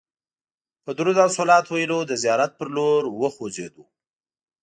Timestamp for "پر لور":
2.59-3.03